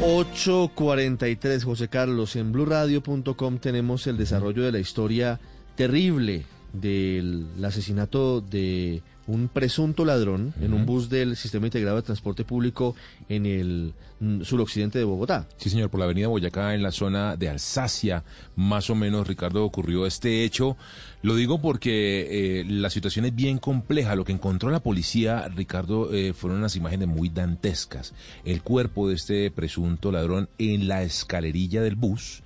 8.43, 0.00 1.64
José 1.64 1.88
Carlos. 1.88 2.36
En 2.36 2.52
blurradio.com 2.52 3.58
tenemos 3.58 4.06
el 4.06 4.16
desarrollo 4.16 4.62
de 4.62 4.72
la 4.72 4.78
historia 4.78 5.40
terrible 5.74 6.44
del 6.72 7.46
asesinato 7.64 8.40
de 8.40 9.02
un 9.26 9.48
presunto 9.48 10.04
ladrón 10.04 10.54
en 10.60 10.72
un 10.72 10.86
bus 10.86 11.08
del 11.08 11.36
Sistema 11.36 11.66
Integrado 11.66 11.96
de 11.96 12.02
Transporte 12.02 12.44
Público 12.44 12.94
en 13.28 13.46
el 13.46 13.94
mm, 14.20 14.42
suroccidente 14.42 14.98
de 14.98 15.04
Bogotá. 15.04 15.48
Sí, 15.56 15.70
señor, 15.70 15.90
por 15.90 16.00
la 16.00 16.04
avenida 16.04 16.28
Boyacá, 16.28 16.74
en 16.74 16.82
la 16.82 16.92
zona 16.92 17.36
de 17.36 17.48
Alsacia, 17.48 18.24
más 18.54 18.88
o 18.90 18.94
menos, 18.94 19.26
Ricardo, 19.26 19.64
ocurrió 19.64 20.06
este 20.06 20.44
hecho. 20.44 20.76
Lo 21.22 21.34
digo 21.34 21.60
porque 21.60 22.60
eh, 22.60 22.64
la 22.68 22.90
situación 22.90 23.24
es 23.24 23.34
bien 23.34 23.58
compleja. 23.58 24.14
Lo 24.14 24.24
que 24.24 24.32
encontró 24.32 24.70
la 24.70 24.80
policía, 24.80 25.48
Ricardo, 25.48 26.12
eh, 26.12 26.32
fueron 26.32 26.60
unas 26.60 26.76
imágenes 26.76 27.08
muy 27.08 27.28
dantescas. 27.28 28.14
El 28.44 28.62
cuerpo 28.62 29.08
de 29.08 29.16
este 29.16 29.50
presunto 29.50 30.12
ladrón 30.12 30.48
en 30.58 30.86
la 30.86 31.02
escalerilla 31.02 31.82
del 31.82 31.96
bus 31.96 32.42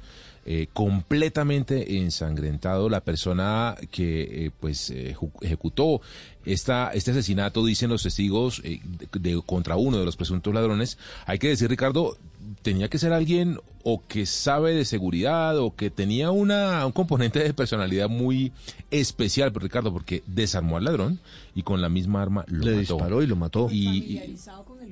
eh, 0.52 0.66
completamente 0.72 1.98
ensangrentado. 1.98 2.88
La 2.88 3.02
persona 3.02 3.76
que 3.92 4.46
eh, 4.46 4.50
pues 4.58 4.92
ejecutó 5.40 6.00
esta, 6.44 6.90
este 6.92 7.12
asesinato, 7.12 7.64
dicen 7.64 7.88
los 7.88 8.02
testigos, 8.02 8.60
eh, 8.64 8.80
de, 9.12 9.40
contra 9.46 9.76
uno 9.76 9.98
de 10.00 10.04
los 10.04 10.16
presuntos 10.16 10.52
ladrones. 10.52 10.98
Hay 11.26 11.38
que 11.38 11.46
decir, 11.46 11.70
Ricardo, 11.70 12.18
tenía 12.62 12.88
que 12.88 12.98
ser 12.98 13.12
alguien 13.12 13.58
o 13.82 14.02
que 14.06 14.26
sabe 14.26 14.74
de 14.74 14.84
seguridad 14.84 15.58
o 15.58 15.74
que 15.74 15.90
tenía 15.90 16.30
una, 16.30 16.84
un 16.84 16.92
componente 16.92 17.38
de 17.38 17.54
personalidad 17.54 18.08
muy 18.08 18.52
especial, 18.90 19.52
Ricardo, 19.54 19.92
porque 19.92 20.22
desarmó 20.26 20.76
al 20.76 20.84
ladrón 20.84 21.18
y 21.54 21.62
con 21.62 21.80
la 21.80 21.88
misma 21.88 22.22
arma 22.22 22.44
lo 22.48 22.64
Le 22.64 22.72
mató. 22.72 22.80
disparó 22.80 23.22
y 23.22 23.26
lo 23.26 23.36
mató. 23.36 23.68
Y, 23.70 24.36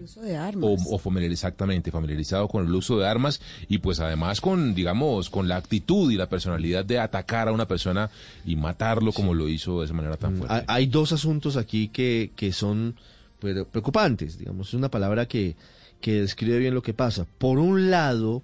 uso 0.02 0.22
de 0.22 0.36
armas. 0.36 0.64
O, 0.86 0.94
o 0.94 0.98
familiar, 0.98 1.32
exactamente, 1.32 1.90
familiarizado 1.90 2.48
con 2.48 2.66
el 2.66 2.74
uso 2.74 2.98
de 2.98 3.06
armas 3.06 3.40
y 3.68 3.78
pues 3.78 4.00
además 4.00 4.40
con, 4.40 4.74
digamos, 4.74 5.28
con 5.28 5.48
la 5.48 5.56
actitud 5.56 6.10
y 6.10 6.16
la 6.16 6.28
personalidad 6.28 6.84
de 6.84 6.98
atacar 6.98 7.48
a 7.48 7.52
una 7.52 7.66
persona 7.66 8.10
y 8.46 8.56
matarlo 8.56 9.12
como 9.12 9.34
lo 9.34 9.48
hizo 9.48 9.80
de 9.80 9.86
esa 9.86 9.94
manera 9.94 10.16
tan 10.16 10.36
fuerte. 10.36 10.54
Hay, 10.54 10.62
hay 10.66 10.86
dos 10.86 11.12
asuntos 11.12 11.56
aquí 11.56 11.88
que, 11.88 12.30
que 12.36 12.52
son 12.52 12.94
pues, 13.40 13.56
preocupantes, 13.70 14.38
digamos, 14.38 14.68
es 14.68 14.74
una 14.74 14.88
palabra 14.88 15.26
que, 15.26 15.56
que 16.00 16.20
describe 16.20 16.58
bien 16.58 16.74
lo 16.74 16.82
que 16.82 16.94
pasa. 16.94 17.26
Por 17.38 17.58
un 17.58 17.90
lado, 17.90 18.42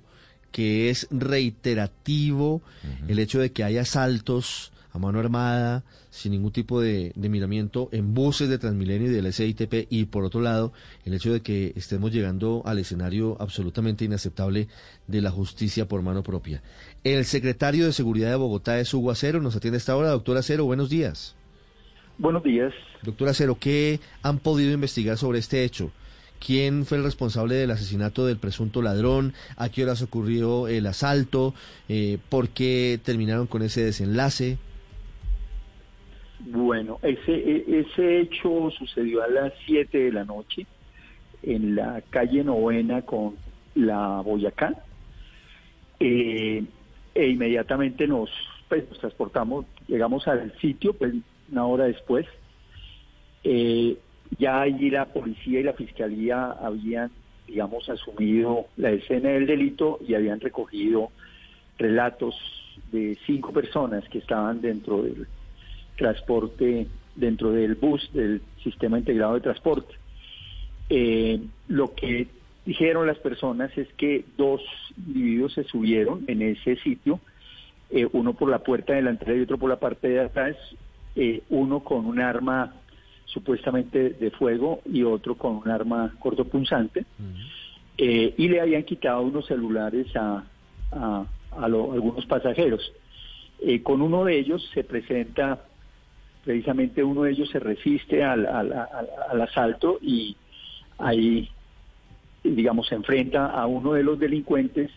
que 0.52 0.90
es 0.90 1.08
reiterativo 1.10 2.62
el 3.08 3.18
hecho 3.18 3.40
de 3.40 3.52
que 3.52 3.64
haya 3.64 3.82
asaltos 3.82 4.72
a 4.92 4.98
mano 5.00 5.18
armada, 5.18 5.82
sin 6.10 6.30
ningún 6.30 6.52
tipo 6.52 6.80
de, 6.80 7.10
de, 7.16 7.28
miramiento 7.28 7.88
en 7.90 8.14
buses 8.14 8.48
de 8.48 8.58
Transmilenio 8.58 9.10
y 9.10 9.14
del 9.14 9.32
SITP 9.32 9.88
y 9.90 10.04
por 10.04 10.22
otro 10.22 10.40
lado 10.40 10.72
el 11.04 11.14
hecho 11.14 11.32
de 11.32 11.40
que 11.40 11.72
estemos 11.74 12.12
llegando 12.12 12.62
al 12.64 12.78
escenario 12.78 13.36
absolutamente 13.40 14.04
inaceptable 14.04 14.68
de 15.08 15.20
la 15.20 15.32
justicia 15.32 15.88
por 15.88 16.02
mano 16.02 16.22
propia. 16.22 16.62
El 17.02 17.24
secretario 17.24 17.86
de 17.86 17.92
Seguridad 17.92 18.30
de 18.30 18.36
Bogotá 18.36 18.78
es 18.78 18.94
Hugo 18.94 19.10
Acero, 19.10 19.40
nos 19.40 19.56
atiende 19.56 19.78
a 19.78 19.78
esta 19.78 19.96
hora. 19.96 20.10
Doctor 20.10 20.36
Acero, 20.36 20.64
buenos 20.64 20.88
días. 20.88 21.34
Buenos 22.16 22.44
días. 22.44 22.72
Doctor 23.02 23.28
Acero, 23.28 23.58
¿qué 23.58 23.98
han 24.22 24.38
podido 24.38 24.72
investigar 24.72 25.18
sobre 25.18 25.40
este 25.40 25.64
hecho? 25.64 25.90
Quién 26.44 26.84
fue 26.84 26.98
el 26.98 27.04
responsable 27.04 27.54
del 27.54 27.70
asesinato 27.70 28.26
del 28.26 28.36
presunto 28.36 28.82
ladrón, 28.82 29.32
a 29.56 29.68
qué 29.68 29.84
horas 29.84 30.02
ocurrió 30.02 30.68
el 30.68 30.86
asalto, 30.86 31.54
eh, 31.88 32.18
por 32.28 32.48
qué 32.48 32.98
terminaron 33.02 33.46
con 33.46 33.62
ese 33.62 33.84
desenlace. 33.84 34.58
Bueno, 36.40 36.98
ese, 37.02 37.32
e, 37.32 37.80
ese 37.80 38.20
hecho 38.20 38.70
sucedió 38.70 39.22
a 39.22 39.28
las 39.28 39.52
7 39.66 39.98
de 39.98 40.12
la 40.12 40.24
noche 40.24 40.66
en 41.42 41.74
la 41.74 42.02
calle 42.10 42.44
Novena 42.44 43.02
con 43.02 43.36
la 43.74 44.20
Boyacá. 44.20 44.74
Eh, 46.00 46.64
e 47.14 47.28
inmediatamente 47.28 48.06
nos, 48.06 48.28
pues, 48.68 48.88
nos 48.90 48.98
transportamos, 48.98 49.64
llegamos 49.86 50.26
al 50.28 50.52
sitio, 50.58 50.92
pues 50.92 51.14
una 51.50 51.64
hora 51.66 51.84
después. 51.84 52.26
Eh, 53.44 53.96
ya 54.38 54.60
allí 54.60 54.90
la 54.90 55.06
policía 55.06 55.60
y 55.60 55.62
la 55.62 55.72
fiscalía 55.74 56.50
habían, 56.52 57.10
digamos, 57.46 57.88
asumido 57.88 58.66
la 58.76 58.90
escena 58.90 59.30
del 59.30 59.46
delito 59.46 59.98
y 60.06 60.14
habían 60.14 60.40
recogido 60.40 61.10
relatos 61.78 62.34
de 62.92 63.18
cinco 63.26 63.52
personas 63.52 64.08
que 64.08 64.18
estaban 64.18 64.60
dentro 64.60 65.02
del 65.02 65.26
transporte, 65.96 66.86
dentro 67.14 67.52
del 67.52 67.74
bus 67.74 68.10
del 68.12 68.42
sistema 68.62 68.98
integrado 68.98 69.34
de 69.34 69.40
transporte. 69.40 69.94
Eh, 70.90 71.40
lo 71.68 71.94
que 71.94 72.26
dijeron 72.64 73.06
las 73.06 73.18
personas 73.18 73.76
es 73.76 73.88
que 73.94 74.24
dos 74.36 74.62
individuos 74.96 75.54
se 75.54 75.64
subieron 75.64 76.24
en 76.26 76.42
ese 76.42 76.76
sitio, 76.76 77.20
eh, 77.90 78.08
uno 78.12 78.34
por 78.34 78.50
la 78.50 78.60
puerta 78.60 78.94
delantera 78.94 79.34
y 79.34 79.40
otro 79.40 79.58
por 79.58 79.70
la 79.70 79.78
parte 79.78 80.08
de 80.08 80.20
atrás, 80.20 80.56
eh, 81.16 81.42
uno 81.50 81.80
con 81.80 82.06
un 82.06 82.20
arma 82.20 82.74
supuestamente 83.34 84.10
de 84.10 84.30
fuego 84.30 84.80
y 84.86 85.02
otro 85.02 85.34
con 85.34 85.56
un 85.56 85.68
arma 85.68 86.14
cortopunzante, 86.20 87.04
eh, 87.98 88.34
y 88.38 88.48
le 88.48 88.60
habían 88.60 88.84
quitado 88.84 89.22
unos 89.22 89.46
celulares 89.46 90.06
a, 90.16 90.44
a, 90.92 91.26
a 91.58 91.68
lo, 91.68 91.92
algunos 91.92 92.24
pasajeros. 92.26 92.92
Eh, 93.60 93.82
con 93.82 94.00
uno 94.00 94.24
de 94.24 94.38
ellos 94.38 94.70
se 94.72 94.84
presenta, 94.84 95.64
precisamente 96.44 97.02
uno 97.02 97.24
de 97.24 97.32
ellos 97.32 97.50
se 97.50 97.58
resiste 97.58 98.22
al, 98.22 98.46
al, 98.46 98.72
al, 98.72 99.08
al 99.30 99.42
asalto 99.42 99.98
y 100.00 100.36
ahí, 100.98 101.48
digamos, 102.44 102.86
se 102.86 102.94
enfrenta 102.94 103.46
a 103.46 103.66
uno 103.66 103.94
de 103.94 104.04
los 104.04 104.18
delincuentes, 104.18 104.90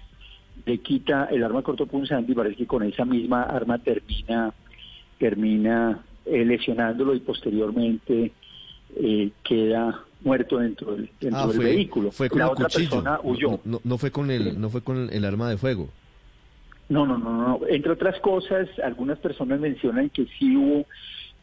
le 0.65 0.79
quita 0.79 1.25
el 1.31 1.43
arma 1.43 1.61
cortopunzante 1.63 2.31
y 2.31 2.35
parece 2.35 2.55
que 2.55 2.67
con 2.67 2.83
esa 2.83 3.05
misma 3.05 3.43
arma 3.43 3.79
termina, 3.79 4.53
termina 5.17 6.03
eh, 6.29 6.45
lesionándolo 6.45 7.15
y 7.15 7.19
posteriormente 7.19 8.31
eh, 8.95 9.29
queda 9.43 10.03
muerto 10.21 10.57
dentro 10.57 10.93
del, 10.95 11.09
dentro 11.19 11.39
Ah, 11.39 11.47
del 11.47 11.55
fue- 11.57 11.65
vehículo. 11.65 12.11
Fue 12.11 12.29
con 12.29 12.39
La 12.39 12.45
el 12.45 12.51
otra 12.51 12.65
cuchillo. 12.65 12.89
persona 12.89 13.19
huyó. 13.23 13.49
No, 13.51 13.59
no- 13.65 13.81
no 13.83 13.97
fue 13.97 14.11
con 14.11 14.31
el, 14.31 14.59
no 14.59 14.69
fue 14.69 14.81
con 14.81 15.09
el 15.11 15.25
arma 15.25 15.49
de 15.49 15.57
fuego. 15.57 15.89
No, 16.89 17.05
no, 17.05 17.17
no, 17.17 17.31
no. 17.33 17.59
Entre 17.67 17.91
otras 17.91 18.19
cosas, 18.21 18.67
algunas 18.83 19.19
personas 19.19 19.59
mencionan 19.59 20.09
que 20.09 20.25
sí 20.39 20.55
hubo, 20.55 20.85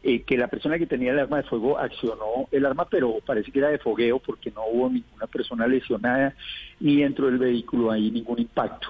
eh, 0.03 0.21
que 0.23 0.37
la 0.37 0.47
persona 0.47 0.77
que 0.79 0.87
tenía 0.87 1.11
el 1.11 1.19
arma 1.19 1.37
de 1.37 1.43
fuego 1.43 1.77
accionó 1.77 2.47
el 2.51 2.65
arma, 2.65 2.85
pero 2.89 3.19
parece 3.25 3.51
que 3.51 3.59
era 3.59 3.69
de 3.69 3.77
fogueo 3.77 4.19
porque 4.19 4.51
no 4.51 4.61
hubo 4.71 4.89
ninguna 4.89 5.27
persona 5.27 5.67
lesionada 5.67 6.33
ni 6.79 6.97
dentro 7.01 7.27
del 7.27 7.37
vehículo 7.37 7.91
hay 7.91 8.09
ningún 8.11 8.39
impacto, 8.39 8.87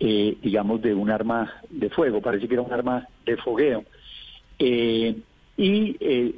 eh, 0.00 0.36
digamos, 0.42 0.82
de 0.82 0.92
un 0.94 1.08
arma 1.10 1.52
de 1.70 1.88
fuego. 1.90 2.20
Parece 2.20 2.48
que 2.48 2.54
era 2.54 2.62
un 2.62 2.72
arma 2.72 3.06
de 3.24 3.36
fogueo. 3.36 3.84
Eh, 4.60 5.16
y, 5.56 5.96
eh, 6.00 6.34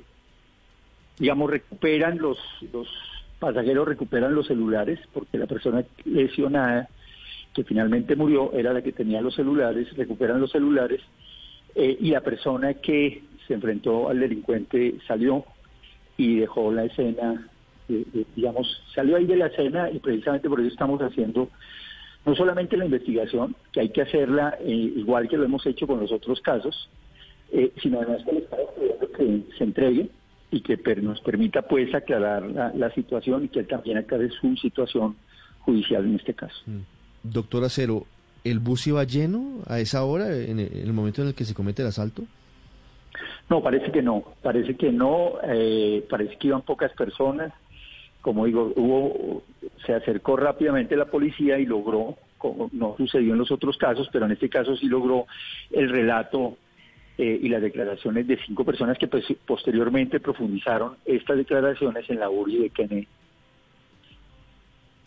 digamos, 1.18 1.50
recuperan 1.50 2.18
los, 2.18 2.38
los 2.72 2.88
pasajeros, 3.38 3.86
recuperan 3.86 4.34
los 4.34 4.46
celulares 4.46 5.00
porque 5.12 5.36
la 5.38 5.46
persona 5.46 5.84
lesionada 6.04 6.88
que 7.52 7.64
finalmente 7.64 8.16
murió 8.16 8.52
era 8.52 8.72
la 8.72 8.82
que 8.82 8.92
tenía 8.92 9.20
los 9.20 9.34
celulares, 9.34 9.94
recuperan 9.96 10.40
los 10.40 10.52
celulares 10.52 11.00
eh, 11.74 11.96
y 12.00 12.10
la 12.10 12.20
persona 12.20 12.74
que 12.74 13.22
se 13.46 13.54
enfrentó 13.54 14.08
al 14.08 14.20
delincuente 14.20 14.94
salió 15.06 15.44
y 16.16 16.36
dejó 16.36 16.72
la 16.72 16.84
escena, 16.84 17.48
eh, 17.88 18.04
digamos, 18.36 18.82
salió 18.94 19.16
ahí 19.16 19.26
de 19.26 19.36
la 19.36 19.46
escena 19.46 19.90
y 19.90 19.98
precisamente 19.98 20.48
por 20.48 20.60
eso 20.60 20.68
estamos 20.68 21.00
haciendo 21.00 21.48
no 22.24 22.36
solamente 22.36 22.76
la 22.76 22.84
investigación, 22.84 23.56
que 23.72 23.80
hay 23.80 23.88
que 23.88 24.02
hacerla 24.02 24.56
igual 24.64 25.28
que 25.28 25.36
lo 25.36 25.44
hemos 25.44 25.66
hecho 25.66 25.88
con 25.88 25.98
los 25.98 26.12
otros 26.12 26.40
casos, 26.40 26.88
eh, 27.52 27.72
sino 27.82 28.00
además 28.00 28.22
que 28.24 28.32
le 28.32 28.38
estamos 28.40 28.66
pidiendo 28.74 29.12
que 29.12 29.42
se 29.58 29.64
entregue 29.64 30.08
y 30.50 30.60
que 30.60 30.76
per- 30.78 31.02
nos 31.02 31.20
permita 31.20 31.62
pues 31.62 31.94
aclarar 31.94 32.42
la, 32.42 32.72
la 32.74 32.90
situación 32.94 33.44
y 33.44 33.48
que 33.48 33.60
él 33.60 33.66
también 33.66 33.98
aclare 33.98 34.28
su 34.30 34.56
situación 34.56 35.16
judicial 35.60 36.04
en 36.04 36.16
este 36.16 36.34
caso. 36.34 36.62
Doctor 37.22 37.64
Acero, 37.64 38.04
¿el 38.44 38.58
bus 38.58 38.86
iba 38.86 39.04
lleno 39.04 39.60
a 39.66 39.78
esa 39.80 40.04
hora, 40.04 40.34
en 40.36 40.58
el, 40.58 40.72
en 40.72 40.82
el 40.86 40.92
momento 40.92 41.22
en 41.22 41.28
el 41.28 41.34
que 41.34 41.44
se 41.44 41.54
comete 41.54 41.82
el 41.82 41.88
asalto? 41.88 42.22
No, 43.48 43.62
parece 43.62 43.92
que 43.92 44.02
no, 44.02 44.24
parece 44.42 44.76
que 44.76 44.90
no, 44.90 45.34
eh, 45.44 46.04
parece 46.08 46.36
que 46.36 46.48
iban 46.48 46.62
pocas 46.62 46.92
personas. 46.92 47.52
Como 48.22 48.46
digo, 48.46 48.72
hubo, 48.76 49.42
se 49.84 49.94
acercó 49.94 50.36
rápidamente 50.36 50.96
la 50.96 51.06
policía 51.06 51.58
y 51.58 51.66
logró, 51.66 52.16
como 52.38 52.70
no 52.72 52.94
sucedió 52.96 53.32
en 53.32 53.38
los 53.38 53.50
otros 53.50 53.76
casos, 53.76 54.08
pero 54.12 54.26
en 54.26 54.32
este 54.32 54.48
caso 54.48 54.76
sí 54.76 54.86
logró 54.86 55.26
el 55.70 55.90
relato 55.90 56.56
eh, 57.22 57.38
y 57.40 57.48
las 57.48 57.62
declaraciones 57.62 58.26
de 58.26 58.36
cinco 58.44 58.64
personas 58.64 58.98
que 58.98 59.06
pues, 59.06 59.24
posteriormente 59.46 60.18
profundizaron 60.18 60.96
estas 61.04 61.36
declaraciones 61.36 62.10
en 62.10 62.18
la 62.18 62.28
URI 62.28 62.58
de 62.58 62.70
Kennedy. 62.70 63.06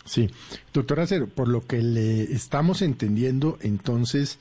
Sí, 0.06 0.30
doctor 0.74 1.02
Acero, 1.02 1.28
por 1.28 1.50
lo 1.50 1.68
que 1.68 1.82
le 1.82 2.22
estamos 2.24 2.82
entendiendo, 2.82 3.58
entonces 3.62 4.40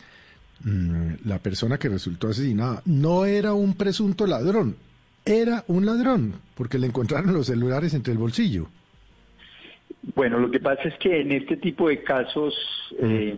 mm, 0.62 1.26
la 1.26 1.40
persona 1.40 1.76
que 1.76 1.88
resultó 1.88 2.28
asesinada 2.28 2.80
no 2.84 3.24
era 3.24 3.54
un 3.54 3.74
presunto 3.74 4.28
ladrón, 4.28 4.76
era 5.24 5.64
un 5.66 5.84
ladrón, 5.84 6.34
porque 6.54 6.78
le 6.78 6.86
encontraron 6.86 7.34
los 7.34 7.48
celulares 7.48 7.92
entre 7.92 8.12
el 8.12 8.20
bolsillo. 8.20 8.68
Bueno, 10.14 10.38
lo 10.38 10.48
que 10.48 10.60
pasa 10.60 10.82
es 10.84 10.94
que 10.98 11.22
en 11.22 11.32
este 11.32 11.56
tipo 11.56 11.88
de 11.88 12.04
casos 12.04 12.54
eh, 13.00 13.36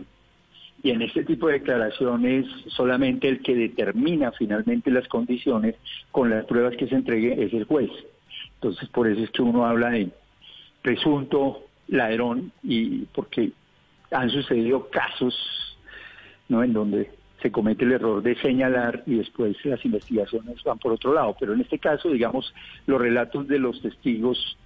y 0.83 0.91
en 0.91 1.01
este 1.01 1.23
tipo 1.23 1.47
de 1.47 1.53
declaraciones 1.53 2.45
solamente 2.67 3.27
el 3.27 3.41
que 3.41 3.55
determina 3.55 4.31
finalmente 4.31 4.91
las 4.91 5.07
condiciones 5.07 5.75
con 6.11 6.29
las 6.29 6.45
pruebas 6.45 6.75
que 6.77 6.87
se 6.87 6.95
entregue 6.95 7.43
es 7.43 7.53
el 7.53 7.63
juez. 7.65 7.89
Entonces, 8.55 8.87
por 8.89 9.07
eso 9.07 9.23
es 9.23 9.31
que 9.31 9.41
uno 9.41 9.65
habla 9.65 9.89
de 9.89 10.09
presunto 10.81 11.63
ladrón 11.87 12.51
y 12.63 13.05
porque 13.05 13.51
han 14.11 14.29
sucedido 14.29 14.89
casos 14.89 15.35
¿no? 16.49 16.63
en 16.63 16.73
donde 16.73 17.11
se 17.41 17.51
comete 17.51 17.85
el 17.85 17.91
error 17.91 18.21
de 18.23 18.35
señalar 18.41 19.03
y 19.05 19.15
después 19.15 19.55
las 19.63 19.83
investigaciones 19.85 20.63
van 20.63 20.79
por 20.79 20.93
otro 20.93 21.13
lado. 21.13 21.35
Pero 21.39 21.53
en 21.53 21.61
este 21.61 21.77
caso, 21.77 22.09
digamos, 22.09 22.53
los 22.87 22.99
relatos 22.99 23.47
de 23.47 23.59
los 23.59 23.81
testigos 23.81 24.57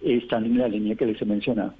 están 0.00 0.44
en 0.44 0.58
la 0.58 0.68
línea 0.68 0.94
que 0.94 1.06
les 1.06 1.20
he 1.20 1.24
mencionado. 1.24 1.74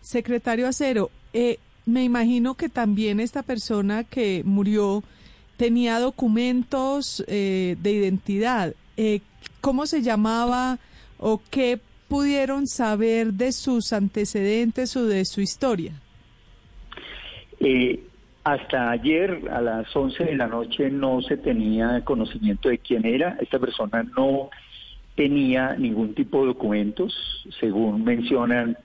Secretario 0.00 0.68
Acero, 0.68 1.10
eh, 1.32 1.58
me 1.86 2.04
imagino 2.04 2.54
que 2.54 2.68
también 2.68 3.20
esta 3.20 3.42
persona 3.42 4.04
que 4.04 4.42
murió 4.44 5.02
tenía 5.56 5.98
documentos 5.98 7.24
eh, 7.28 7.76
de 7.80 7.92
identidad. 7.92 8.74
Eh, 8.96 9.20
¿Cómo 9.60 9.86
se 9.86 10.02
llamaba 10.02 10.78
o 11.18 11.40
qué 11.50 11.80
pudieron 12.08 12.66
saber 12.66 13.32
de 13.32 13.52
sus 13.52 13.92
antecedentes 13.92 14.96
o 14.96 15.06
de 15.06 15.24
su 15.24 15.40
historia? 15.40 15.92
Eh, 17.60 18.00
hasta 18.44 18.90
ayer 18.90 19.48
a 19.52 19.60
las 19.60 19.94
11 19.94 20.24
de 20.24 20.36
la 20.36 20.48
noche 20.48 20.90
no 20.90 21.22
se 21.22 21.36
tenía 21.36 22.04
conocimiento 22.04 22.68
de 22.68 22.78
quién 22.78 23.06
era. 23.06 23.36
Esta 23.40 23.58
persona 23.58 24.02
no 24.16 24.50
tenía 25.14 25.74
ningún 25.76 26.14
tipo 26.14 26.40
de 26.40 26.46
documentos. 26.48 27.14
Según 27.60 28.04
mencionan, 28.04 28.76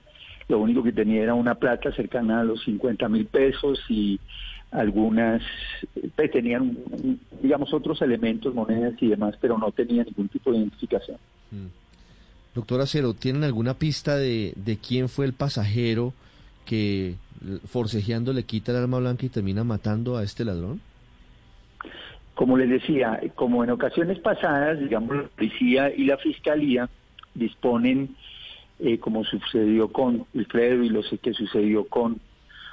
lo 0.48 0.58
único 0.58 0.82
que 0.82 0.92
tenía 0.92 1.22
era 1.22 1.34
una 1.34 1.54
plata 1.54 1.92
cercana 1.92 2.40
a 2.40 2.44
los 2.44 2.62
50 2.64 3.08
mil 3.08 3.26
pesos 3.26 3.78
y 3.88 4.18
algunas, 4.70 5.42
pues, 6.14 6.30
tenían, 6.30 6.76
digamos, 7.42 7.72
otros 7.72 8.02
elementos, 8.02 8.54
monedas 8.54 8.94
y 9.00 9.08
demás, 9.08 9.34
pero 9.40 9.56
no 9.58 9.70
tenía 9.72 10.04
ningún 10.04 10.28
tipo 10.28 10.52
de 10.52 10.58
identificación. 10.58 11.18
Mm. 11.50 11.66
Doctora 12.54 12.86
Cero, 12.86 13.14
¿tienen 13.14 13.44
alguna 13.44 13.74
pista 13.74 14.16
de, 14.16 14.52
de 14.56 14.78
quién 14.78 15.08
fue 15.08 15.26
el 15.26 15.32
pasajero 15.32 16.12
que 16.64 17.14
forcejeando 17.66 18.32
le 18.32 18.42
quita 18.44 18.72
el 18.72 18.78
arma 18.78 18.98
blanca 18.98 19.26
y 19.26 19.28
termina 19.28 19.64
matando 19.64 20.16
a 20.16 20.24
este 20.24 20.44
ladrón? 20.44 20.80
Como 22.34 22.56
les 22.56 22.68
decía, 22.68 23.20
como 23.34 23.64
en 23.64 23.70
ocasiones 23.70 24.18
pasadas, 24.20 24.78
digamos, 24.78 25.16
la 25.16 25.22
policía 25.24 25.94
y 25.94 26.04
la 26.04 26.16
fiscalía 26.18 26.88
disponen, 27.34 28.14
eh, 28.78 28.98
como 28.98 29.24
sucedió 29.24 29.88
con 29.88 30.26
Wilfredo 30.34 30.82
y 30.82 30.88
lo 30.88 31.02
que 31.20 31.32
sucedió 31.34 31.84
con 31.88 32.20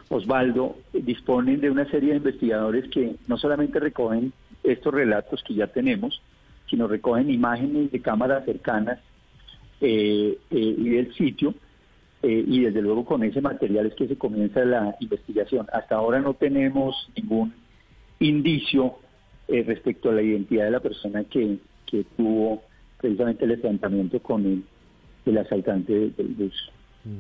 Osvaldo, 0.10 0.78
disponen 0.94 1.62
de 1.62 1.72
una 1.72 1.90
serie 1.90 2.12
de 2.12 2.18
investigadores 2.18 2.90
que 2.90 3.16
no 3.28 3.38
solamente 3.38 3.80
recogen 3.80 4.34
estos 4.64 4.94
relatos 4.94 5.44
que 5.44 5.56
ya 5.56 5.68
tenemos, 5.68 6.22
sino 6.70 6.88
recogen 6.88 7.30
imágenes 7.30 7.92
de 7.92 8.02
cámaras 8.02 8.46
cercanas 8.46 9.00
eh, 9.82 10.38
eh, 10.52 10.76
y 10.78 10.90
del 10.90 11.14
sitio, 11.16 11.54
eh, 12.28 12.44
y 12.48 12.62
desde 12.62 12.82
luego 12.82 13.06
con 13.06 13.24
ese 13.24 13.40
material 13.40 13.86
es 13.86 13.94
que 13.94 14.08
se 14.08 14.18
comienza 14.18 14.66
la 14.66 14.96
investigación. 15.00 15.68
Hasta 15.72 15.96
ahora 15.96 16.20
no 16.20 16.34
tenemos 16.34 17.08
ningún 17.16 17.54
indicio 18.20 18.96
eh, 19.48 19.64
respecto 19.64 20.10
a 20.10 20.14
la 20.14 20.24
identidad 20.24 20.66
de 20.66 20.72
la 20.72 20.80
persona 20.80 21.24
que, 21.26 21.60
que 21.86 22.04
tuvo 22.18 22.64
precisamente 23.00 23.46
el 23.46 23.52
enfrentamiento 23.52 24.20
con 24.22 24.44
el, 24.44 24.64
el 25.26 25.38
asaltante 25.38 25.94
del 25.94 26.28
bus. 26.28 26.72
Mm. 27.04 27.20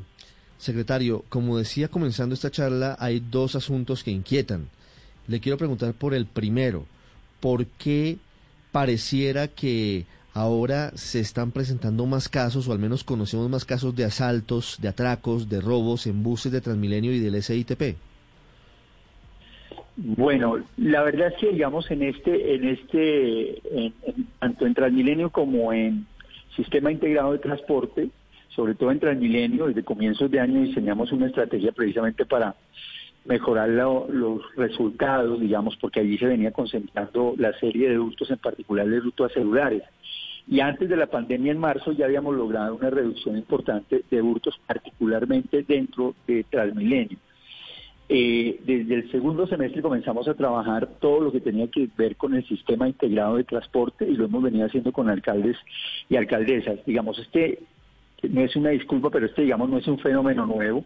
Secretario, 0.58 1.26
como 1.30 1.58
decía 1.58 1.90
comenzando 1.90 2.34
esta 2.34 2.52
charla, 2.52 2.96
hay 3.00 3.20
dos 3.20 3.56
asuntos 3.56 4.04
que 4.04 4.12
inquietan. 4.12 4.70
Le 5.28 5.40
quiero 5.40 5.58
preguntar 5.58 5.94
por 5.94 6.14
el 6.14 6.26
primero. 6.26 6.86
¿Por 7.40 7.66
qué 7.66 8.18
pareciera 8.72 9.48
que 9.48 10.06
ahora 10.36 10.92
se 10.96 11.22
están 11.22 11.52
presentando 11.52 12.06
más 12.06 12.28
casos, 12.28 12.68
o 12.68 12.74
al 12.74 12.80
menos 12.80 13.06
conocemos 13.06 13.50
más 13.50 13.64
casos 13.64 13.96
de 13.96 14.04
asaltos, 14.04 14.78
de 14.82 14.90
atracos, 14.90 15.50
de 15.50 15.62
robos 15.62 16.06
en 16.08 16.22
buses 16.22 16.52
de 16.52 16.60
Transmilenio 16.60 17.14
y 17.14 17.20
del 17.20 17.42
SITP. 17.42 17.96
Bueno, 19.96 20.58
la 20.76 21.04
verdad 21.04 21.30
es 21.30 21.40
que 21.40 21.54
digamos 21.54 21.90
en 21.90 22.04
este, 22.04 22.56
en 22.56 22.68
este, 22.68 23.94
tanto 24.40 24.66
en 24.66 24.74
Transmilenio 24.74 25.30
como 25.30 25.72
en 25.72 26.06
Sistema 26.56 26.92
Integrado 26.92 27.34
de 27.34 27.40
Transporte, 27.40 28.10
sobre 28.50 28.76
todo 28.76 28.92
en 28.92 29.00
Transmilenio, 29.00 29.68
desde 29.68 29.84
comienzos 29.84 30.32
de 30.32 30.40
año 30.40 30.62
diseñamos 30.62 31.12
una 31.12 31.28
estrategia 31.28 31.72
precisamente 31.72 32.26
para 32.26 32.56
mejorar 33.26 33.70
los 33.70 34.42
resultados, 34.56 35.40
digamos, 35.40 35.76
porque 35.78 36.00
allí 36.00 36.18
se 36.18 36.28
venía 36.28 36.52
concentrando 36.52 37.34
la 37.38 37.52
serie 37.60 37.90
de 37.90 38.00
hurtos, 38.00 38.30
en 38.30 38.38
particular 38.38 38.88
de 38.88 39.00
hurtos 39.00 39.32
a 39.32 39.34
celulares. 39.34 39.84
Y 40.48 40.60
antes 40.60 40.88
de 40.88 40.96
la 40.96 41.08
pandemia 41.08 41.52
en 41.52 41.58
marzo 41.58 41.92
ya 41.92 42.06
habíamos 42.06 42.36
logrado 42.36 42.76
una 42.76 42.92
reducción 42.92 43.36
importante 43.36 44.04
de 44.10 44.22
hurtos, 44.22 44.60
particularmente 44.68 45.64
dentro 45.64 46.16
de 46.28 46.44
Transmilenio. 46.44 47.18
Eh, 48.08 48.60
desde 48.64 48.94
el 48.94 49.12
segundo 49.12 49.48
semestre 49.48 49.82
comenzamos 49.82 50.28
a 50.28 50.36
trabajar 50.36 50.88
todo 51.00 51.22
lo 51.22 51.32
que 51.32 51.40
tenía 51.42 51.68
que 51.68 51.90
ver 51.98 52.16
con 52.16 52.36
el 52.36 52.48
sistema 52.48 52.88
integrado 52.88 53.38
de 53.38 53.44
transporte 53.44 54.08
y 54.08 54.16
lo 54.16 54.26
hemos 54.26 54.44
venido 54.44 54.68
haciendo 54.68 54.92
con 54.92 55.10
alcaldes 55.10 55.58
y 56.08 56.16
alcaldesas. 56.16 56.86
Digamos, 56.86 57.18
este 57.18 57.60
no 58.30 58.42
es 58.42 58.56
una 58.56 58.70
disculpa, 58.70 59.10
pero 59.10 59.26
este, 59.26 59.44
digamos, 59.44 59.70
no 59.70 59.78
es 59.78 59.88
un 59.88 60.00
fenómeno 60.00 60.46
nuevo. 60.46 60.86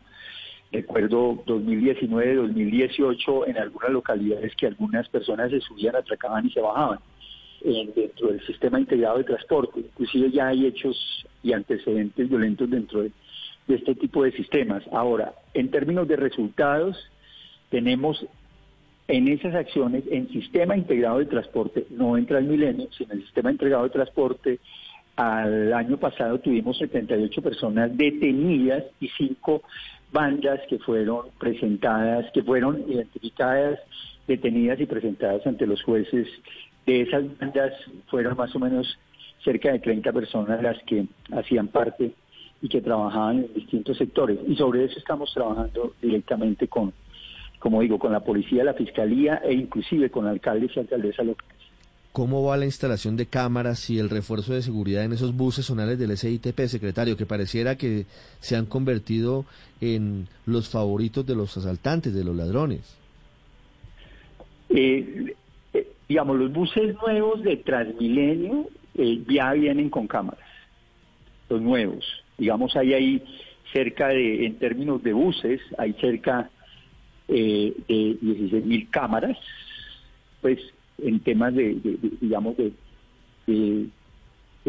Recuerdo 0.71 1.41
2019, 1.45 2.35
2018, 2.35 3.47
en 3.47 3.57
algunas 3.57 3.91
localidades 3.91 4.55
que 4.55 4.67
algunas 4.67 5.09
personas 5.09 5.49
se 5.51 5.59
subían, 5.61 5.95
atracaban 5.95 6.45
y 6.45 6.51
se 6.51 6.61
bajaban 6.61 6.99
dentro 7.61 8.29
del 8.29 8.45
sistema 8.45 8.79
integrado 8.79 9.17
de 9.17 9.23
transporte. 9.25 9.79
Inclusive 9.79 10.31
ya 10.31 10.47
hay 10.47 10.67
hechos 10.67 11.25
y 11.43 11.53
antecedentes 11.53 12.29
violentos 12.29 12.69
dentro 12.69 13.01
de, 13.01 13.11
este 13.75 13.95
tipo 13.95 14.23
de 14.23 14.31
sistemas. 14.31 14.83
Ahora, 14.91 15.33
en 15.53 15.69
términos 15.71 16.07
de 16.07 16.15
resultados, 16.15 16.97
tenemos 17.69 18.25
en 19.07 19.27
esas 19.27 19.55
acciones, 19.55 20.03
en 20.11 20.29
sistema 20.29 20.77
integrado 20.77 21.19
de 21.19 21.25
transporte, 21.25 21.87
no 21.89 22.17
en 22.17 22.25
Transmilenio, 22.25 22.87
sino 22.91 23.13
en 23.13 23.19
el 23.19 23.25
sistema 23.25 23.51
integrado 23.51 23.83
de 23.83 23.89
transporte, 23.89 24.59
al 25.15 25.73
año 25.73 25.97
pasado 25.97 26.39
tuvimos 26.39 26.77
78 26.77 27.41
personas 27.41 27.97
detenidas 27.97 28.85
y 29.01 29.09
cinco 29.17 29.63
bandas 30.11 30.61
que 30.69 30.79
fueron 30.79 31.27
presentadas, 31.37 32.31
que 32.33 32.41
fueron 32.41 32.85
identificadas, 32.87 33.79
detenidas 34.27 34.79
y 34.79 34.85
presentadas 34.85 35.45
ante 35.45 35.67
los 35.67 35.83
jueces 35.83 36.27
de 36.85 37.01
esas 37.01 37.23
bandas 37.37 37.73
fueron 38.07 38.37
más 38.37 38.55
o 38.55 38.59
menos 38.59 38.97
cerca 39.43 39.71
de 39.71 39.79
30 39.79 40.11
personas 40.11 40.61
las 40.61 40.81
que 40.83 41.05
hacían 41.31 41.67
parte 41.67 42.13
y 42.61 42.69
que 42.69 42.81
trabajaban 42.81 43.37
en 43.37 43.53
distintos 43.53 43.97
sectores. 43.97 44.39
Y 44.47 44.55
sobre 44.55 44.85
eso 44.85 44.97
estamos 44.97 45.31
trabajando 45.33 45.93
directamente 46.01 46.67
con, 46.67 46.93
como 47.59 47.81
digo, 47.81 47.97
con 47.99 48.11
la 48.11 48.19
policía, 48.19 48.63
la 48.63 48.73
fiscalía 48.73 49.41
e 49.43 49.53
inclusive 49.53 50.09
con 50.09 50.27
alcaldes 50.27 50.71
y 50.75 50.79
alcaldesas 50.79 51.25
locales. 51.25 51.59
¿Cómo 52.11 52.43
va 52.43 52.57
la 52.57 52.65
instalación 52.65 53.15
de 53.15 53.27
cámaras 53.27 53.89
y 53.89 53.99
el 53.99 54.09
refuerzo 54.09 54.53
de 54.53 54.63
seguridad 54.63 55.03
en 55.03 55.13
esos 55.13 55.35
buses 55.35 55.67
zonales 55.67 55.99
del 55.99 56.17
SITP, 56.17 56.59
secretario, 56.65 57.15
que 57.15 57.27
pareciera 57.27 57.77
que 57.77 58.07
se 58.39 58.55
han 58.55 58.65
convertido 58.65 59.45
en 59.79 60.27
los 60.47 60.69
favoritos 60.69 61.25
de 61.25 61.35
los 61.35 61.55
asaltantes, 61.55 62.13
de 62.13 62.23
los 62.23 62.35
ladrones? 62.35 62.97
Eh, 64.69 65.35
digamos, 66.07 66.37
los 66.37 66.51
buses 66.51 66.95
nuevos 66.95 67.43
de 67.43 67.57
Transmilenio 67.57 68.67
eh, 68.95 69.23
ya 69.29 69.53
vienen 69.53 69.89
con 69.91 70.07
cámaras, 70.07 70.49
los 71.47 71.61
nuevos. 71.61 72.03
Digamos, 72.39 72.75
hay 72.75 72.93
ahí 72.93 73.23
cerca 73.73 74.07
de, 74.07 74.45
en 74.45 74.55
términos 74.55 75.03
de 75.03 75.13
buses, 75.13 75.61
hay 75.77 75.93
cerca 75.93 76.49
eh, 77.27 77.73
de 77.87 78.17
16 78.21 78.65
mil 78.65 78.89
cámaras, 78.89 79.37
pues 80.41 80.59
en 80.97 81.19
temas 81.19 81.53
de, 81.53 81.77
digamos, 82.21 82.57
de, 82.57 82.71
de, 83.45 83.89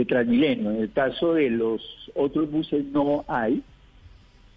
Transmilenio. 0.06 0.70
En 0.70 0.82
el 0.82 0.92
caso 0.92 1.34
de 1.34 1.50
los 1.50 1.82
otros 2.14 2.50
buses 2.50 2.86
no 2.86 3.24
hay, 3.28 3.62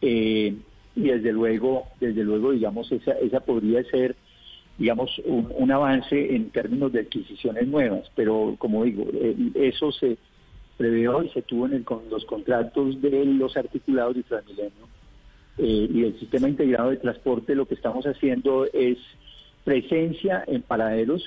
eh, 0.01 0.55
y 0.96 1.01
desde 1.01 1.34
luego, 1.34 1.88
desde 2.00 2.24
luego, 2.24 2.51
digamos, 2.51 2.89
esa, 2.91 3.12
esa 3.13 3.41
podría 3.41 3.84
ser 3.84 4.15
digamos, 4.77 5.22
un, 5.25 5.72
avance 5.72 6.36
en 6.36 6.50
términos 6.50 6.91
de 6.91 7.01
adquisiciones 7.01 7.67
nuevas, 7.67 8.10
pero 8.15 8.55
como 8.58 8.84
digo, 8.84 9.05
eh, 9.13 9.36
eso 9.55 9.91
se 9.91 10.17
previó 10.77 11.24
y 11.24 11.30
se 11.30 11.42
tuvo 11.42 11.68
en 11.68 11.74
el, 11.74 11.84
con 11.84 12.10
los 12.10 12.25
contratos 12.25 13.01
de 13.01 13.25
los 13.25 13.56
articulados 13.58 14.15
de 14.15 14.24
Transmilenio 14.24 14.88
eh, 15.58 15.89
y 15.94 16.03
el 16.03 16.20
sistema 16.20 16.50
integrado 16.50 16.89
de 16.89 16.98
transporte, 16.98 17.56
lo 17.56 17.68
que 17.68 17.75
estamos 17.75 18.06
haciendo 18.06 18.65
es 18.74 18.98
presencia 19.63 20.44
en 20.48 20.62
paraderos 20.62 21.24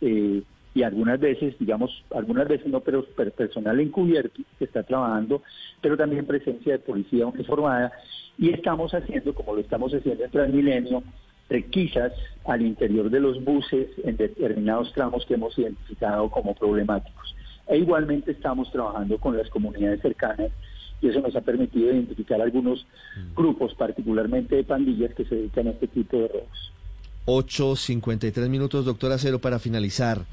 eh, 0.00 0.42
y 0.74 0.82
algunas 0.82 1.18
veces, 1.18 1.58
digamos, 1.58 2.04
algunas 2.14 2.48
veces 2.48 2.66
no, 2.66 2.80
pero 2.80 3.04
personal 3.04 3.80
encubierto 3.80 4.42
que 4.58 4.64
está 4.64 4.82
trabajando, 4.82 5.42
pero 5.80 5.96
también 5.96 6.26
presencia 6.26 6.72
de 6.72 6.78
policía 6.78 7.26
uniformada 7.26 7.92
y 8.38 8.50
estamos 8.50 8.92
haciendo, 8.92 9.34
como 9.34 9.54
lo 9.54 9.60
estamos 9.60 9.94
haciendo 9.94 10.24
en 10.24 10.30
Transmilenio, 10.30 11.02
requisas 11.48 12.12
al 12.44 12.62
interior 12.62 13.08
de 13.08 13.20
los 13.20 13.42
buses 13.42 13.88
en 14.04 14.16
determinados 14.16 14.92
tramos 14.92 15.24
que 15.24 15.34
hemos 15.34 15.56
identificado 15.58 16.28
como 16.30 16.54
problemáticos. 16.54 17.34
E 17.68 17.78
igualmente 17.78 18.30
estamos 18.32 18.70
trabajando 18.70 19.18
con 19.18 19.36
las 19.36 19.48
comunidades 19.50 20.00
cercanas 20.00 20.50
y 21.00 21.08
eso 21.08 21.20
nos 21.20 21.34
ha 21.36 21.40
permitido 21.40 21.92
identificar 21.92 22.40
algunos 22.40 22.86
grupos, 23.34 23.74
particularmente 23.74 24.56
de 24.56 24.64
pandillas, 24.64 25.14
que 25.14 25.24
se 25.24 25.34
dedican 25.34 25.66
a 25.66 25.70
este 25.70 25.88
tipo 25.88 26.16
de 26.16 26.28
robos. 26.28 26.72
8.53 27.26 28.48
minutos, 28.48 28.84
doctora 28.84 29.18
Cero, 29.18 29.40
para 29.40 29.58
finalizar. 29.58 30.24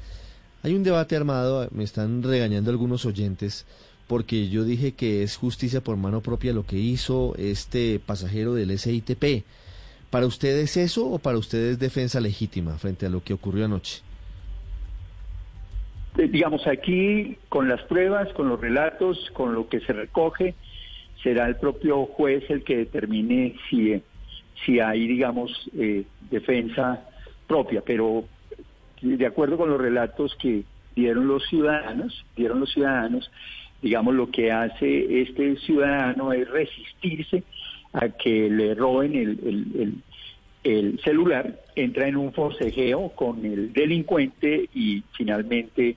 Hay 0.62 0.74
un 0.74 0.82
debate 0.82 1.16
armado, 1.16 1.68
me 1.72 1.84
están 1.84 2.22
regañando 2.22 2.70
algunos 2.70 3.04
oyentes, 3.04 3.66
porque 4.06 4.48
yo 4.48 4.64
dije 4.64 4.92
que 4.92 5.22
es 5.22 5.36
justicia 5.36 5.82
por 5.82 5.96
mano 5.96 6.20
propia 6.20 6.52
lo 6.52 6.64
que 6.64 6.78
hizo 6.78 7.34
este 7.36 8.00
pasajero 8.04 8.54
del 8.54 8.78
SITP. 8.78 9.44
¿Para 10.10 10.26
ustedes 10.26 10.76
eso 10.76 11.06
o 11.06 11.18
para 11.18 11.38
ustedes 11.38 11.78
defensa 11.78 12.20
legítima 12.20 12.78
frente 12.78 13.06
a 13.06 13.10
lo 13.10 13.22
que 13.22 13.34
ocurrió 13.34 13.64
anoche? 13.64 14.02
Eh, 16.16 16.28
digamos, 16.28 16.66
aquí 16.66 17.36
con 17.48 17.68
las 17.68 17.82
pruebas, 17.82 18.32
con 18.34 18.48
los 18.48 18.60
relatos, 18.60 19.30
con 19.32 19.54
lo 19.54 19.68
que 19.68 19.80
se 19.80 19.92
recoge, 19.92 20.54
será 21.22 21.46
el 21.46 21.56
propio 21.56 22.06
juez 22.06 22.44
el 22.50 22.62
que 22.62 22.76
determine 22.76 23.56
si, 23.68 24.00
si 24.64 24.80
hay, 24.80 25.06
digamos, 25.08 25.50
eh, 25.76 26.04
defensa 26.30 27.04
propia. 27.46 27.82
Pero 27.84 28.24
de 29.00 29.26
acuerdo 29.26 29.58
con 29.58 29.70
los 29.70 29.80
relatos 29.80 30.34
que 30.36 30.64
dieron 30.94 31.26
los 31.26 31.44
ciudadanos, 31.48 32.24
dieron 32.36 32.60
los 32.60 32.72
ciudadanos, 32.72 33.30
digamos, 33.82 34.14
lo 34.14 34.30
que 34.30 34.52
hace 34.52 35.22
este 35.22 35.56
ciudadano 35.56 36.32
es 36.32 36.48
resistirse 36.48 37.42
a 37.92 38.08
que 38.08 38.48
le 38.48 38.74
roben 38.74 39.14
el, 39.14 39.94
celular, 41.02 41.60
entra 41.76 42.08
en 42.08 42.16
un 42.16 42.32
forcejeo 42.32 43.10
con 43.10 43.44
el 43.44 43.72
delincuente 43.72 44.68
y 44.74 45.02
finalmente, 45.12 45.96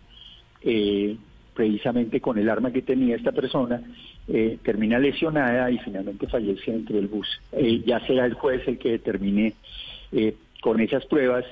eh, 0.62 1.16
precisamente 1.54 2.20
con 2.20 2.38
el 2.38 2.50
arma 2.50 2.72
que 2.72 2.82
tenía 2.82 3.16
esta 3.16 3.32
persona, 3.32 3.82
eh, 4.28 4.58
termina 4.64 5.00
lesionada 5.00 5.72
y 5.72 5.78
finalmente 5.80 6.28
fallece 6.28 6.72
dentro 6.72 6.98
del 6.98 7.08
bus. 7.08 7.28
Eh, 7.54 7.82
ya 7.86 8.06
será 8.06 8.26
el 8.26 8.34
juez 8.34 8.68
el 8.68 8.78
que 8.78 8.92
determine 8.92 9.54
con 10.62 10.80
esas 10.80 11.06
pruebas 11.06 11.46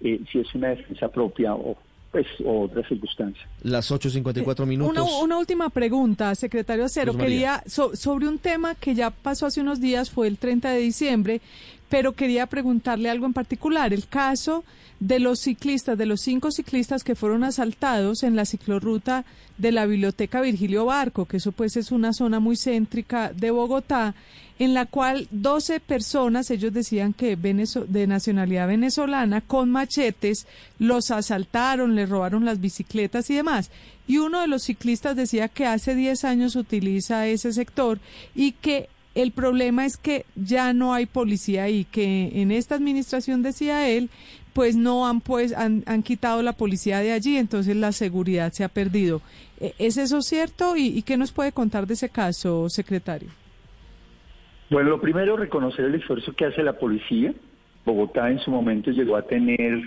si 0.00 0.38
es 0.38 0.54
una 0.54 0.68
defensa 0.68 1.08
propia 1.08 1.54
o 1.54 1.76
pues, 2.16 2.26
otra 2.46 2.82
circunstancia. 2.88 3.46
Las 3.62 3.90
8.54 3.90 4.62
eh, 4.62 4.66
minutos. 4.66 4.90
Una, 4.90 5.18
una, 5.18 5.38
última 5.38 5.68
pregunta, 5.68 6.34
secretario 6.34 6.86
Acero. 6.86 7.14
Quería, 7.14 7.62
sobre 7.66 8.26
un 8.26 8.38
tema 8.38 8.74
que 8.74 8.94
ya 8.94 9.10
pasó 9.10 9.44
hace 9.44 9.60
unos 9.60 9.82
días, 9.82 10.10
fue 10.10 10.26
el 10.26 10.38
30 10.38 10.70
de 10.70 10.78
diciembre, 10.78 11.40
pero 11.88 12.12
quería 12.12 12.46
preguntarle 12.46 13.10
algo 13.10 13.26
en 13.26 13.32
particular. 13.32 13.92
El 13.92 14.08
caso 14.08 14.64
de 15.00 15.18
los 15.18 15.40
ciclistas, 15.40 15.98
de 15.98 16.06
los 16.06 16.22
cinco 16.22 16.50
ciclistas 16.50 17.04
que 17.04 17.14
fueron 17.14 17.44
asaltados 17.44 18.22
en 18.22 18.34
la 18.34 18.46
ciclorruta 18.46 19.24
de 19.58 19.72
la 19.72 19.86
Biblioteca 19.86 20.40
Virgilio 20.40 20.86
Barco, 20.86 21.26
que 21.26 21.36
eso 21.36 21.52
pues 21.52 21.76
es 21.76 21.92
una 21.92 22.12
zona 22.12 22.40
muy 22.40 22.56
céntrica 22.56 23.32
de 23.32 23.50
Bogotá, 23.50 24.14
en 24.58 24.72
la 24.72 24.86
cual 24.86 25.28
12 25.32 25.80
personas, 25.80 26.50
ellos 26.50 26.72
decían 26.72 27.12
que 27.12 27.36
de 27.36 28.06
nacionalidad 28.06 28.68
venezolana, 28.68 29.42
con 29.42 29.70
machetes, 29.70 30.46
los 30.78 31.10
asaltaron, 31.10 31.94
les 31.94 32.08
robaron 32.08 32.46
las 32.46 32.60
bicicletas 32.60 33.28
y 33.28 33.34
demás. 33.34 33.70
Y 34.08 34.18
uno 34.18 34.40
de 34.40 34.46
los 34.46 34.62
ciclistas 34.62 35.14
decía 35.14 35.48
que 35.48 35.66
hace 35.66 35.94
10 35.94 36.24
años 36.24 36.56
utiliza 36.56 37.26
ese 37.26 37.52
sector 37.52 37.98
y 38.34 38.52
que 38.52 38.88
el 39.16 39.32
problema 39.32 39.86
es 39.86 39.96
que 39.96 40.26
ya 40.36 40.74
no 40.74 40.92
hay 40.92 41.06
policía 41.06 41.68
y 41.70 41.84
que 41.84 42.30
en 42.34 42.52
esta 42.52 42.74
administración, 42.74 43.42
decía 43.42 43.88
él, 43.88 44.10
pues 44.52 44.76
no 44.76 45.06
han 45.06 45.22
pues 45.22 45.54
han, 45.54 45.82
quitado 46.02 46.42
la 46.42 46.52
policía 46.52 47.00
de 47.00 47.12
allí, 47.12 47.38
entonces 47.38 47.76
la 47.76 47.92
seguridad 47.92 48.52
se 48.52 48.62
ha 48.62 48.68
perdido. 48.68 49.22
¿E-, 49.58 49.74
¿Es 49.78 49.96
eso 49.96 50.20
cierto? 50.20 50.76
¿Y, 50.76 51.02
qué 51.02 51.16
nos 51.16 51.32
puede 51.32 51.52
contar 51.52 51.86
de 51.86 51.94
ese 51.94 52.10
caso, 52.10 52.68
secretario? 52.68 53.30
Bueno, 54.68 54.90
lo 54.90 55.00
primero, 55.00 55.36
reconocer 55.36 55.86
el 55.86 55.94
esfuerzo 55.94 56.34
que 56.34 56.44
hace 56.44 56.62
la 56.62 56.74
policía. 56.74 57.32
Bogotá 57.86 58.30
en 58.30 58.38
su 58.40 58.50
momento 58.50 58.90
llegó 58.90 59.16
a 59.16 59.22
tener 59.22 59.80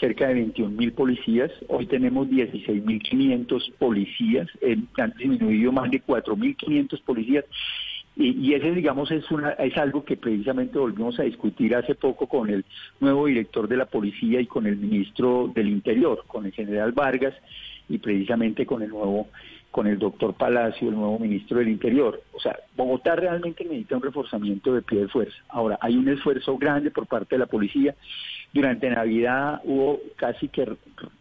cerca 0.00 0.28
de 0.28 0.34
21 0.34 0.70
mil 0.70 0.92
policías. 0.92 1.50
Hoy 1.68 1.86
tenemos 1.86 2.30
16 2.30 2.84
mil 2.84 3.02
500 3.02 3.72
policías. 3.78 4.48
han 4.96 5.12
disminuido 5.18 5.72
más 5.72 5.90
de 5.90 6.00
4 6.00 6.36
mil 6.36 6.56
500 6.56 7.00
policías. 7.00 7.44
Y, 8.14 8.52
ese, 8.52 8.72
digamos, 8.72 9.10
es, 9.10 9.30
una, 9.30 9.52
es 9.52 9.76
algo 9.78 10.04
que 10.04 10.18
precisamente 10.18 10.78
volvimos 10.78 11.18
a 11.18 11.22
discutir 11.22 11.74
hace 11.74 11.94
poco 11.94 12.26
con 12.26 12.50
el 12.50 12.64
nuevo 13.00 13.26
director 13.26 13.66
de 13.66 13.78
la 13.78 13.86
policía 13.86 14.38
y 14.40 14.46
con 14.46 14.66
el 14.66 14.76
ministro 14.76 15.50
del 15.54 15.68
Interior, 15.68 16.22
con 16.26 16.44
el 16.44 16.52
general 16.52 16.92
Vargas 16.92 17.34
y 17.88 17.98
precisamente 17.98 18.66
con 18.66 18.82
el 18.82 18.90
nuevo, 18.90 19.28
con 19.70 19.86
el 19.86 19.98
doctor 19.98 20.34
Palacio, 20.34 20.90
el 20.90 20.94
nuevo 20.94 21.18
ministro 21.18 21.58
del 21.58 21.68
Interior. 21.68 22.22
O 22.34 22.40
sea, 22.40 22.58
Bogotá 22.76 23.16
realmente 23.16 23.64
necesita 23.64 23.96
un 23.96 24.02
reforzamiento 24.02 24.74
de 24.74 24.82
pie 24.82 25.00
de 25.00 25.08
fuerza. 25.08 25.36
Ahora, 25.48 25.78
hay 25.80 25.96
un 25.96 26.08
esfuerzo 26.08 26.58
grande 26.58 26.90
por 26.90 27.06
parte 27.06 27.36
de 27.36 27.38
la 27.38 27.46
policía. 27.46 27.94
Durante 28.52 28.90
Navidad 28.90 29.62
hubo 29.64 30.00
casi 30.16 30.48
que 30.48 30.70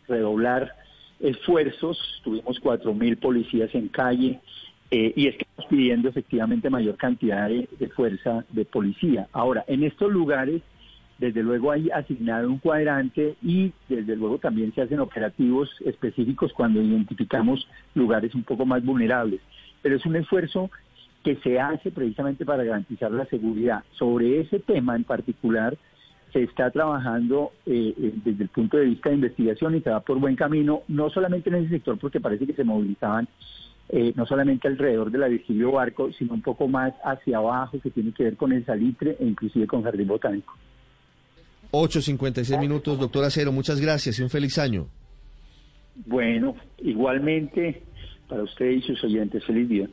redoblar 0.09 0.75
esfuerzos, 1.21 2.21
tuvimos 2.23 2.59
cuatro 2.59 2.93
mil 2.93 3.15
policías 3.15 3.73
en 3.75 3.87
calle, 3.87 4.41
eh, 4.93 5.13
y 5.15 5.27
estamos 5.27 5.65
pidiendo 5.69 6.09
efectivamente 6.09 6.69
mayor 6.69 6.97
cantidad 6.97 7.47
de, 7.47 7.87
fuerza 7.95 8.43
de 8.49 8.65
policía. 8.65 9.27
Ahora, 9.31 9.63
en 9.67 9.83
estos 9.83 10.11
lugares, 10.11 10.61
desde 11.17 11.43
luego 11.43 11.71
hay 11.71 11.89
asignado 11.91 12.49
un 12.49 12.57
cuadrante 12.57 13.35
y 13.41 13.71
desde 13.87 14.17
luego 14.17 14.37
también 14.37 14.73
se 14.73 14.81
hacen 14.81 14.99
operativos 14.99 15.69
específicos 15.85 16.51
cuando 16.51 16.81
identificamos 16.81 17.65
lugares 17.95 18.35
un 18.35 18.43
poco 18.43 18.65
más 18.65 18.83
vulnerables. 18.83 19.39
Pero 19.81 19.95
es 19.95 20.05
un 20.05 20.17
esfuerzo 20.17 20.69
que 21.23 21.37
se 21.37 21.57
hace 21.57 21.91
precisamente 21.91 22.45
para 22.45 22.65
garantizar 22.65 23.11
la 23.11 23.25
seguridad. 23.27 23.83
Sobre 23.93 24.41
ese 24.41 24.59
tema 24.59 24.97
en 24.97 25.05
particular, 25.05 25.77
se 26.33 26.43
está 26.43 26.69
trabajando 26.69 27.51
eh, 27.65 27.93
eh, 27.97 28.13
desde 28.25 28.43
el 28.43 28.49
punto 28.49 28.75
de 28.75 28.85
vista 28.85 29.09
de 29.09 29.15
investigación 29.15 29.75
y 29.75 29.81
se 29.81 29.89
va 29.89 30.01
por 30.01 30.19
buen 30.19 30.35
camino, 30.35 30.81
no 30.89 31.09
solamente 31.09 31.49
en 31.49 31.55
ese 31.55 31.69
sector 31.69 31.97
porque 31.97 32.19
parece 32.19 32.45
que 32.45 32.53
se 32.53 32.63
movilizaban 32.65 33.29
eh, 33.93 34.13
no 34.15 34.25
solamente 34.25 34.69
alrededor 34.69 35.11
de 35.11 35.17
la 35.17 35.27
Virgilio 35.27 35.73
Barco, 35.73 36.11
sino 36.13 36.33
un 36.33 36.41
poco 36.41 36.67
más 36.67 36.93
hacia 37.03 37.37
abajo, 37.37 37.77
que 37.81 37.91
tiene 37.91 38.13
que 38.13 38.23
ver 38.23 38.37
con 38.37 38.53
el 38.53 38.65
salitre 38.65 39.17
e 39.19 39.25
inclusive 39.25 39.67
con 39.67 39.83
Jardín 39.83 40.07
Botánico. 40.07 40.53
8.56 41.71 42.59
minutos, 42.59 42.97
doctor 42.97 43.25
Acero, 43.25 43.51
muchas 43.51 43.81
gracias 43.81 44.17
y 44.19 44.23
un 44.23 44.29
feliz 44.29 44.57
año. 44.57 44.87
Bueno, 46.05 46.55
igualmente 46.79 47.83
para 48.29 48.43
usted 48.43 48.69
y 48.69 48.81
sus 48.81 49.03
oyentes, 49.03 49.43
feliz 49.45 49.67
día. 49.67 49.89